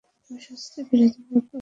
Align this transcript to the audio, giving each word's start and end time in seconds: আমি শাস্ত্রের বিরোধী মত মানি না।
আমি 0.29 0.39
শাস্ত্রের 0.47 0.85
বিরোধী 0.89 1.21
মত 1.21 1.29
মানি 1.29 1.35
না। 1.35 1.49